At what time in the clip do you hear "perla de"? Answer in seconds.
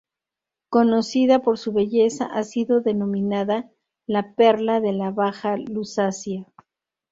4.33-4.93